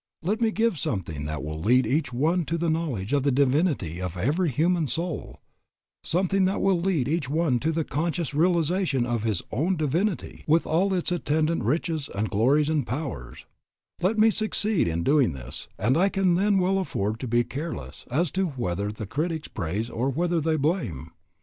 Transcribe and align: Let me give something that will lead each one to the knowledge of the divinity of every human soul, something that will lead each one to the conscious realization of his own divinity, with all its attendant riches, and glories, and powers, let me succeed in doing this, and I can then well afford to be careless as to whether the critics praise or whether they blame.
Let 0.23 0.41
me 0.41 0.49
give 0.49 0.79
something 0.79 1.25
that 1.25 1.43
will 1.43 1.59
lead 1.61 1.85
each 1.85 2.11
one 2.11 2.43
to 2.45 2.57
the 2.57 2.71
knowledge 2.71 3.13
of 3.13 3.21
the 3.21 3.31
divinity 3.31 4.01
of 4.01 4.17
every 4.17 4.49
human 4.49 4.87
soul, 4.87 5.41
something 6.03 6.45
that 6.45 6.59
will 6.59 6.79
lead 6.81 7.07
each 7.07 7.29
one 7.29 7.59
to 7.59 7.71
the 7.71 7.83
conscious 7.83 8.33
realization 8.33 9.05
of 9.05 9.21
his 9.21 9.43
own 9.51 9.75
divinity, 9.77 10.43
with 10.47 10.65
all 10.65 10.91
its 10.91 11.11
attendant 11.11 11.63
riches, 11.65 12.09
and 12.15 12.31
glories, 12.31 12.67
and 12.67 12.87
powers, 12.87 13.45
let 14.01 14.17
me 14.17 14.31
succeed 14.31 14.87
in 14.87 15.03
doing 15.03 15.33
this, 15.33 15.69
and 15.77 15.95
I 15.95 16.09
can 16.09 16.33
then 16.33 16.57
well 16.57 16.79
afford 16.79 17.19
to 17.19 17.27
be 17.27 17.43
careless 17.43 18.07
as 18.09 18.31
to 18.31 18.47
whether 18.47 18.91
the 18.91 19.05
critics 19.05 19.49
praise 19.49 19.87
or 19.87 20.09
whether 20.09 20.41
they 20.41 20.55
blame. 20.55 21.11